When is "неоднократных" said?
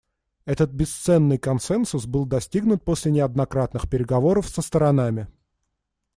3.11-3.87